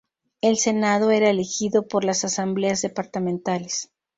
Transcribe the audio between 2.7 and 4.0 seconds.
departamentales.